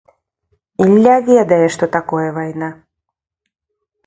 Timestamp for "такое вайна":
1.97-2.69